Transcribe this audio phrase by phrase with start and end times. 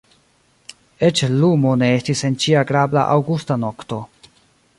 [1.09, 4.03] Eĉ lumo ne estis en ĉi agrabla aŭgusta nokto.